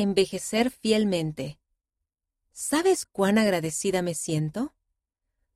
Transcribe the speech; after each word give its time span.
Envejecer 0.00 0.70
fielmente. 0.70 1.58
¿Sabes 2.52 3.04
cuán 3.04 3.36
agradecida 3.36 4.00
me 4.00 4.14
siento? 4.14 4.72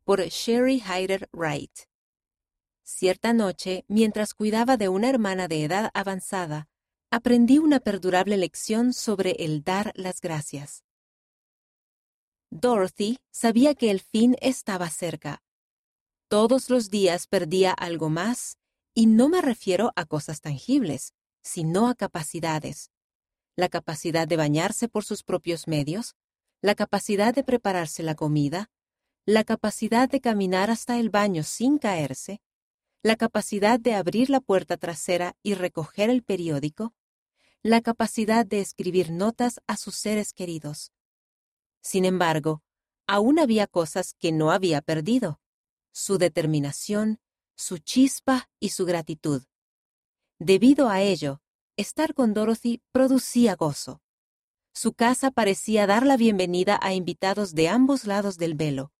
Por 0.02 0.20
Sherry 0.20 0.80
Hyder 0.80 1.28
Wright. 1.32 1.70
Cierta 2.82 3.34
noche, 3.34 3.84
mientras 3.86 4.34
cuidaba 4.34 4.76
de 4.76 4.88
una 4.88 5.08
hermana 5.10 5.46
de 5.46 5.62
edad 5.62 5.92
avanzada, 5.94 6.68
aprendí 7.08 7.58
una 7.58 7.78
perdurable 7.78 8.36
lección 8.36 8.92
sobre 8.94 9.36
el 9.38 9.62
dar 9.62 9.92
las 9.94 10.20
gracias. 10.20 10.82
Dorothy 12.50 13.20
sabía 13.30 13.76
que 13.76 13.92
el 13.92 14.00
fin 14.00 14.34
estaba 14.40 14.90
cerca. 14.90 15.44
Todos 16.26 16.68
los 16.68 16.90
días 16.90 17.28
perdía 17.28 17.70
algo 17.70 18.08
más, 18.08 18.58
y 18.92 19.06
no 19.06 19.28
me 19.28 19.40
refiero 19.40 19.92
a 19.94 20.04
cosas 20.04 20.40
tangibles, 20.40 21.14
sino 21.42 21.88
a 21.88 21.94
capacidades. 21.94 22.91
La 23.62 23.68
capacidad 23.68 24.26
de 24.26 24.36
bañarse 24.36 24.88
por 24.88 25.04
sus 25.04 25.22
propios 25.22 25.68
medios, 25.68 26.16
la 26.62 26.74
capacidad 26.74 27.32
de 27.32 27.44
prepararse 27.44 28.02
la 28.02 28.16
comida, 28.16 28.72
la 29.24 29.44
capacidad 29.44 30.08
de 30.08 30.20
caminar 30.20 30.68
hasta 30.68 30.98
el 30.98 31.10
baño 31.10 31.44
sin 31.44 31.78
caerse, 31.78 32.40
la 33.04 33.14
capacidad 33.14 33.78
de 33.78 33.94
abrir 33.94 34.30
la 34.30 34.40
puerta 34.40 34.78
trasera 34.78 35.36
y 35.44 35.54
recoger 35.54 36.10
el 36.10 36.24
periódico, 36.24 36.92
la 37.62 37.82
capacidad 37.82 38.44
de 38.44 38.58
escribir 38.58 39.12
notas 39.12 39.60
a 39.68 39.76
sus 39.76 39.94
seres 39.94 40.32
queridos. 40.32 40.90
Sin 41.82 42.04
embargo, 42.04 42.64
aún 43.06 43.38
había 43.38 43.68
cosas 43.68 44.16
que 44.18 44.32
no 44.32 44.50
había 44.50 44.80
perdido, 44.80 45.40
su 45.92 46.18
determinación, 46.18 47.20
su 47.54 47.78
chispa 47.78 48.50
y 48.58 48.70
su 48.70 48.86
gratitud. 48.86 49.44
Debido 50.40 50.88
a 50.88 51.00
ello, 51.00 51.40
estar 51.76 52.14
con 52.14 52.34
Dorothy 52.34 52.82
producía 52.92 53.56
gozo. 53.56 54.00
Su 54.74 54.92
casa 54.94 55.30
parecía 55.30 55.86
dar 55.86 56.06
la 56.06 56.16
bienvenida 56.16 56.78
a 56.82 56.94
invitados 56.94 57.54
de 57.54 57.68
ambos 57.68 58.04
lados 58.04 58.38
del 58.38 58.54
velo. 58.54 58.92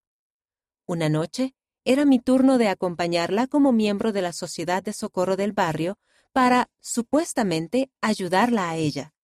Una 0.87 1.09
noche, 1.09 1.55
era 1.85 2.05
mi 2.05 2.19
turno 2.19 2.59
de 2.59 2.69
acompañarla 2.69 3.47
como 3.47 3.73
miembro 3.73 4.13
de 4.13 4.23
la 4.23 4.33
Sociedad 4.33 4.83
de 4.83 4.93
Socorro 4.93 5.37
del 5.37 5.53
Barrio 5.53 5.99
para, 6.33 6.71
supuestamente, 6.81 7.91
ayudarla 8.01 8.71
a 8.71 8.77
ella. 8.77 9.15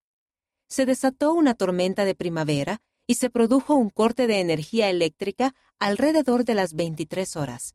Se 0.69 0.85
desató 0.85 1.33
una 1.33 1.55
tormenta 1.55 2.05
de 2.05 2.15
primavera 2.15 2.83
y 3.07 3.15
se 3.15 3.31
produjo 3.31 3.75
un 3.75 3.91
corte 3.91 4.27
de 4.27 4.41
energía 4.41 4.91
eléctrica 4.91 5.55
alrededor 5.79 6.45
de 6.45 6.55
las 6.55 6.75
23 6.75 7.37
horas. 7.37 7.75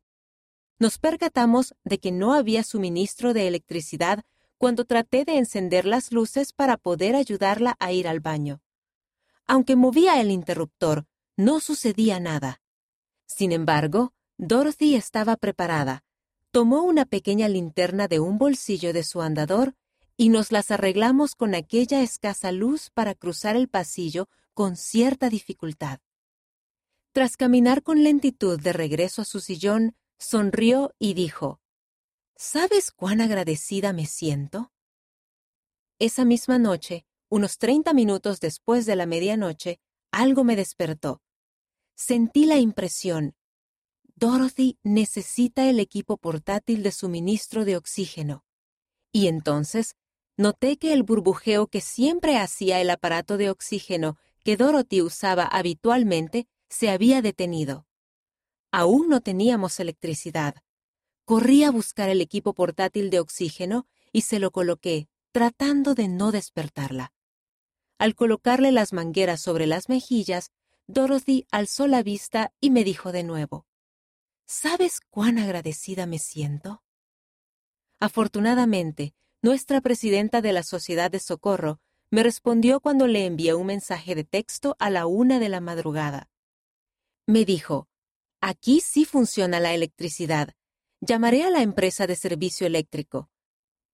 Nos 0.78 0.98
percatamos 0.98 1.74
de 1.84 1.98
que 1.98 2.12
no 2.12 2.34
había 2.34 2.62
suministro 2.62 3.32
de 3.32 3.48
electricidad 3.48 4.24
cuando 4.58 4.84
traté 4.84 5.24
de 5.24 5.36
encender 5.36 5.84
las 5.84 6.12
luces 6.12 6.52
para 6.52 6.76
poder 6.76 7.16
ayudarla 7.16 7.76
a 7.78 7.92
ir 7.92 8.08
al 8.08 8.20
baño. 8.20 8.62
Aunque 9.46 9.76
movía 9.76 10.20
el 10.20 10.30
interruptor, 10.30 11.06
no 11.36 11.60
sucedía 11.60 12.20
nada. 12.20 12.62
Sin 13.26 13.52
embargo, 13.52 14.12
Dorothy 14.38 14.94
estaba 14.94 15.36
preparada. 15.36 16.04
Tomó 16.50 16.82
una 16.82 17.04
pequeña 17.04 17.48
linterna 17.48 18.08
de 18.08 18.20
un 18.20 18.38
bolsillo 18.38 18.92
de 18.92 19.02
su 19.02 19.22
andador 19.22 19.74
y 20.16 20.28
nos 20.28 20.52
las 20.52 20.70
arreglamos 20.70 21.34
con 21.34 21.54
aquella 21.54 22.02
escasa 22.02 22.52
luz 22.52 22.90
para 22.90 23.14
cruzar 23.14 23.56
el 23.56 23.68
pasillo 23.68 24.28
con 24.54 24.76
cierta 24.76 25.28
dificultad. 25.28 25.98
Tras 27.12 27.36
caminar 27.36 27.82
con 27.82 28.02
lentitud 28.02 28.60
de 28.60 28.72
regreso 28.72 29.22
a 29.22 29.24
su 29.24 29.40
sillón, 29.40 29.96
sonrió 30.18 30.94
y 30.98 31.14
dijo, 31.14 31.60
¿Sabes 32.36 32.90
cuán 32.90 33.20
agradecida 33.20 33.92
me 33.92 34.06
siento? 34.06 34.72
Esa 36.00 36.24
misma 36.24 36.58
noche, 36.58 37.06
unos 37.28 37.58
treinta 37.58 37.92
minutos 37.92 38.40
después 38.40 38.86
de 38.86 38.96
la 38.96 39.06
medianoche, 39.06 39.80
algo 40.10 40.42
me 40.42 40.56
despertó. 40.56 41.22
Sentí 41.94 42.46
la 42.46 42.56
impresión. 42.56 43.36
Dorothy 44.16 44.78
necesita 44.82 45.68
el 45.68 45.78
equipo 45.78 46.16
portátil 46.16 46.82
de 46.82 46.90
suministro 46.90 47.64
de 47.64 47.76
oxígeno. 47.76 48.44
Y 49.12 49.28
entonces, 49.28 49.94
noté 50.36 50.76
que 50.76 50.92
el 50.92 51.04
burbujeo 51.04 51.68
que 51.68 51.80
siempre 51.80 52.36
hacía 52.36 52.80
el 52.80 52.90
aparato 52.90 53.36
de 53.36 53.50
oxígeno 53.50 54.18
que 54.42 54.56
Dorothy 54.56 55.02
usaba 55.02 55.44
habitualmente 55.44 56.48
se 56.68 56.90
había 56.90 57.22
detenido. 57.22 57.86
Aún 58.72 59.08
no 59.08 59.20
teníamos 59.20 59.78
electricidad. 59.78 60.63
Corrí 61.24 61.64
a 61.64 61.70
buscar 61.70 62.10
el 62.10 62.20
equipo 62.20 62.52
portátil 62.52 63.08
de 63.08 63.20
oxígeno 63.20 63.86
y 64.12 64.22
se 64.22 64.38
lo 64.38 64.50
coloqué, 64.50 65.08
tratando 65.32 65.94
de 65.94 66.08
no 66.08 66.32
despertarla. 66.32 67.12
Al 67.98 68.14
colocarle 68.14 68.72
las 68.72 68.92
mangueras 68.92 69.40
sobre 69.40 69.66
las 69.66 69.88
mejillas, 69.88 70.50
Dorothy 70.86 71.46
alzó 71.50 71.86
la 71.86 72.02
vista 72.02 72.52
y 72.60 72.70
me 72.70 72.84
dijo 72.84 73.10
de 73.10 73.22
nuevo, 73.22 73.66
¿Sabes 74.46 75.00
cuán 75.08 75.38
agradecida 75.38 76.04
me 76.04 76.18
siento? 76.18 76.82
Afortunadamente, 78.00 79.14
nuestra 79.40 79.80
presidenta 79.80 80.42
de 80.42 80.52
la 80.52 80.62
Sociedad 80.62 81.10
de 81.10 81.20
Socorro 81.20 81.80
me 82.10 82.22
respondió 82.22 82.80
cuando 82.80 83.06
le 83.06 83.24
envié 83.24 83.54
un 83.54 83.66
mensaje 83.66 84.14
de 84.14 84.24
texto 84.24 84.76
a 84.78 84.90
la 84.90 85.06
una 85.06 85.38
de 85.38 85.48
la 85.48 85.60
madrugada. 85.60 86.28
Me 87.26 87.46
dijo, 87.46 87.88
Aquí 88.42 88.80
sí 88.80 89.06
funciona 89.06 89.58
la 89.58 89.72
electricidad. 89.72 90.54
Llamaré 91.06 91.44
a 91.44 91.50
la 91.50 91.60
empresa 91.60 92.06
de 92.06 92.16
servicio 92.16 92.66
eléctrico. 92.66 93.28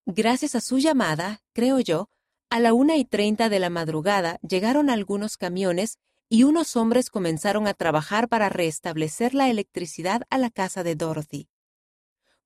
Gracias 0.07 0.55
a 0.55 0.61
su 0.61 0.79
llamada, 0.79 1.43
creo 1.53 1.81
yo, 1.81 2.09
a 2.51 2.61
la 2.61 2.73
una 2.73 2.99
y 2.99 3.05
treinta 3.05 3.49
de 3.49 3.59
la 3.59 3.69
madrugada 3.69 4.39
llegaron 4.49 4.91
algunos 4.91 5.37
camiones 5.37 5.99
y 6.29 6.45
unos 6.45 6.77
hombres 6.77 7.11
comenzaron 7.11 7.67
a 7.67 7.75
trabajar 7.75 8.29
para 8.29 8.49
restablecer 8.49 9.35
la 9.35 9.51
electricidad 9.51 10.23
a 10.31 10.39
la 10.39 10.51
casa 10.51 10.85
de 10.85 10.95
Dorothy. 10.95 11.49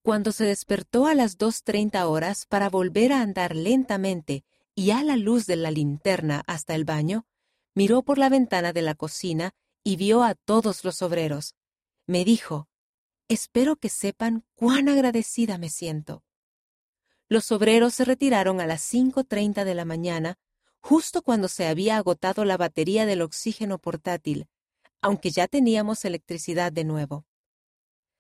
Cuando 0.01 0.33
se 0.33 0.47
despertó 0.47 1.07
a 1.09 1.15
las 1.15 1.37
dos 1.37 1.63
treinta 1.63 2.09
horas 2.09 2.47
para 2.47 2.71
volver 2.71 3.13
a 3.13 3.21
andar 3.21 3.55
lentamente 3.55 4.47
y 4.75 4.93
a 4.93 5.03
la 5.03 5.19
luz 5.19 5.45
de 5.45 5.57
la 5.57 5.73
linterna 5.73 6.43
hasta 6.47 6.75
el 6.75 6.87
baño, 6.87 7.27
miró 7.75 8.03
por 8.03 8.17
la 8.17 8.31
ventana 8.31 8.73
de 8.73 8.81
la 8.81 8.95
cocina 8.95 9.55
y 9.83 9.97
vio 9.97 10.23
a 10.23 10.35
todos 10.35 10.85
los 10.85 11.03
obreros 11.03 11.55
me 12.07 12.25
dijo, 12.25 12.69
Espero 13.29 13.77
que 13.77 13.89
sepan 13.89 14.45
cuán 14.55 14.89
agradecida 14.89 15.57
me 15.57 15.71
siento. 15.71 16.23
Los 17.29 17.51
obreros 17.53 17.95
se 17.95 18.05
retiraron 18.05 18.61
a 18.61 18.67
las 18.67 18.83
5.30 18.93 19.65
de 19.65 19.75
la 19.75 19.87
mañana, 19.87 20.39
justo 20.81 21.23
cuando 21.23 21.49
se 21.49 21.67
había 21.67 21.97
agotado 21.97 22.45
la 22.45 22.59
batería 22.59 23.07
del 23.07 23.23
oxígeno 23.23 23.79
portátil, 23.79 24.47
aunque 25.01 25.31
ya 25.31 25.49
teníamos 25.49 26.05
electricidad 26.05 26.71
de 26.71 26.85
nuevo. 26.85 27.25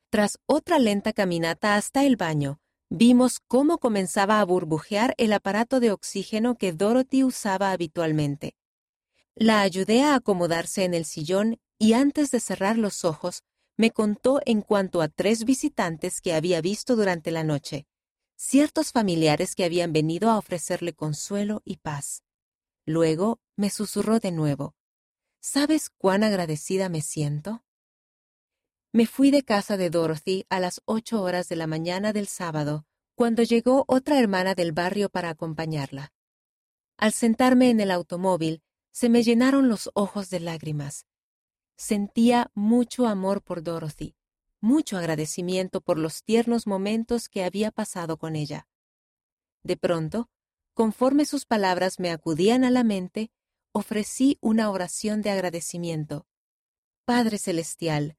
Tras 0.09 0.39
otra 0.47 0.79
lenta 0.79 1.13
caminata 1.13 1.77
hasta 1.77 2.05
el 2.05 2.17
baño, 2.17 2.61
vimos 2.89 3.41
cómo 3.47 3.79
comenzaba 3.79 4.41
a 4.41 4.45
burbujear 4.45 5.15
el 5.19 5.35
aparato 5.35 5.81
de 5.81 5.91
oxígeno 5.91 6.55
que 6.55 6.73
Dorothy 6.73 7.25
usaba 7.25 7.73
habitualmente. 7.73 8.55
La 9.35 9.61
ayudé 9.61 10.03
a 10.03 10.15
acomodarse 10.15 10.85
en 10.85 10.95
el 10.95 11.05
sillón 11.05 11.61
y 11.79 11.93
antes 11.93 12.31
de 12.31 12.41
cerrar 12.41 12.79
los 12.79 13.05
ojos, 13.05 13.43
me 13.77 13.91
contó 13.91 14.41
en 14.45 14.63
cuanto 14.63 15.03
a 15.03 15.09
tres 15.09 15.45
visitantes 15.45 16.21
que 16.21 16.35
había 16.35 16.61
visto 16.61 16.97
durante 16.97 17.31
la 17.31 17.45
noche, 17.45 17.87
ciertos 18.37 18.93
familiares 18.93 19.55
que 19.55 19.65
habían 19.65 19.93
venido 19.93 20.31
a 20.31 20.39
ofrecerle 20.39 20.95
consuelo 20.95 21.63
y 21.65 21.77
paz. 21.77 22.23
Luego 22.87 23.41
me 23.57 23.71
susurró 23.71 24.21
de 24.21 24.33
nuevo, 24.33 24.75
¿Sabes 25.47 25.91
cuán 25.91 26.25
agradecida 26.25 26.89
me 26.89 27.03
siento? 27.03 27.67
Me 28.95 29.05
fui 29.07 29.31
de 29.31 29.43
casa 29.43 29.77
de 29.77 29.91
Dorothy 29.91 30.47
a 30.49 30.59
las 30.59 30.81
ocho 30.87 31.21
horas 31.21 31.51
de 31.51 31.57
la 31.57 31.67
mañana 31.67 32.15
del 32.15 32.29
sábado, 32.29 32.87
cuando 33.15 33.43
llegó 33.43 33.85
otra 33.87 34.19
hermana 34.19 34.55
del 34.55 34.73
barrio 34.73 35.11
para 35.11 35.29
acompañarla. 35.29 36.15
Al 36.97 37.13
sentarme 37.13 37.69
en 37.69 37.81
el 37.81 37.91
automóvil, 37.91 38.63
se 38.91 39.11
me 39.11 39.23
llenaron 39.23 39.69
los 39.69 39.91
ojos 39.93 40.31
de 40.31 40.41
lágrimas. 40.41 41.05
Sentía 41.77 42.51
mucho 42.55 43.07
amor 43.07 43.43
por 43.43 43.63
Dorothy, 43.63 44.15
mucho 44.61 44.97
agradecimiento 44.97 45.81
por 45.81 45.99
los 45.99 46.23
tiernos 46.23 46.67
momentos 46.67 47.29
que 47.29 47.45
había 47.45 47.71
pasado 47.71 48.17
con 48.17 48.37
ella. 48.37 48.69
De 49.63 49.77
pronto, 49.77 50.31
conforme 50.73 51.25
sus 51.25 51.47
palabras 51.47 51.99
me 51.99 52.11
acudían 52.11 52.65
a 52.65 52.71
la 52.71 52.85
mente, 52.85 53.31
ofrecí 53.73 54.39
una 54.41 54.71
oración 54.71 55.21
de 55.21 55.31
agradecimiento. 55.31 56.27
Padre 57.05 57.39
Celestial, 57.39 58.17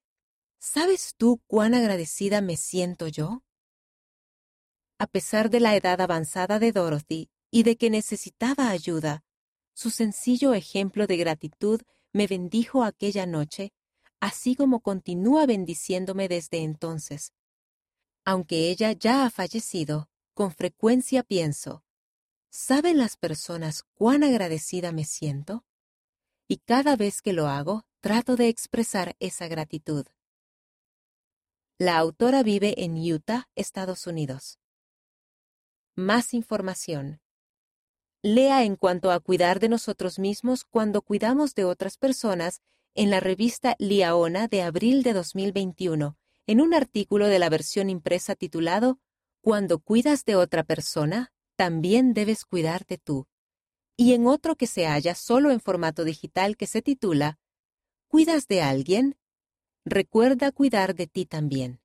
¿sabes 0.59 1.15
tú 1.17 1.41
cuán 1.47 1.73
agradecida 1.73 2.41
me 2.41 2.57
siento 2.57 3.07
yo? 3.07 3.43
A 4.99 5.07
pesar 5.07 5.49
de 5.49 5.59
la 5.59 5.75
edad 5.75 5.99
avanzada 6.01 6.59
de 6.59 6.71
Dorothy 6.71 7.29
y 7.51 7.63
de 7.63 7.77
que 7.77 7.89
necesitaba 7.89 8.69
ayuda, 8.69 9.23
su 9.73 9.89
sencillo 9.89 10.53
ejemplo 10.53 11.07
de 11.07 11.17
gratitud 11.17 11.81
me 12.15 12.27
bendijo 12.27 12.85
aquella 12.85 13.25
noche, 13.25 13.73
así 14.21 14.55
como 14.55 14.79
continúa 14.79 15.45
bendiciéndome 15.45 16.29
desde 16.29 16.63
entonces. 16.63 17.33
Aunque 18.23 18.69
ella 18.69 18.93
ya 18.93 19.25
ha 19.25 19.29
fallecido, 19.29 20.09
con 20.33 20.53
frecuencia 20.53 21.23
pienso, 21.23 21.83
¿Saben 22.49 22.97
las 22.97 23.17
personas 23.17 23.83
cuán 23.95 24.23
agradecida 24.23 24.93
me 24.93 25.03
siento? 25.03 25.65
Y 26.47 26.59
cada 26.59 26.95
vez 26.95 27.21
que 27.21 27.33
lo 27.33 27.47
hago, 27.47 27.83
trato 27.99 28.37
de 28.37 28.47
expresar 28.47 29.17
esa 29.19 29.49
gratitud. 29.49 30.05
La 31.77 31.97
autora 31.97 32.43
vive 32.43 32.81
en 32.85 32.95
Utah, 32.95 33.49
Estados 33.55 34.07
Unidos. 34.07 34.57
Más 35.97 36.33
información. 36.33 37.19
Lea 38.25 38.63
en 38.63 38.75
cuanto 38.75 39.11
a 39.11 39.19
cuidar 39.19 39.59
de 39.59 39.69
nosotros 39.69 40.17
mismos 40.17 40.63
cuando 40.63 41.03
cuidamos 41.03 41.53
de 41.53 41.63
otras 41.63 41.99
personas 41.99 42.63
en 42.95 43.11
la 43.11 43.19
revista 43.19 43.75
Liaona 43.77 44.47
de 44.47 44.63
abril 44.63 45.03
de 45.03 45.13
2021, 45.13 46.17
en 46.47 46.59
un 46.59 46.73
artículo 46.73 47.27
de 47.27 47.37
la 47.37 47.49
versión 47.49 47.87
impresa 47.87 48.33
titulado 48.33 48.99
Cuando 49.41 49.77
cuidas 49.77 50.25
de 50.25 50.35
otra 50.35 50.63
persona, 50.63 51.33
también 51.55 52.15
debes 52.15 52.45
cuidarte 52.45 52.97
tú, 52.97 53.27
y 53.95 54.15
en 54.15 54.25
otro 54.25 54.55
que 54.55 54.65
se 54.65 54.87
halla 54.87 55.13
solo 55.13 55.51
en 55.51 55.61
formato 55.61 56.03
digital 56.03 56.57
que 56.57 56.65
se 56.65 56.81
titula 56.81 57.37
¿Cuidas 58.07 58.47
de 58.47 58.63
alguien? 58.63 59.19
Recuerda 59.85 60.51
cuidar 60.51 60.95
de 60.95 61.05
ti 61.05 61.27
también. 61.27 61.79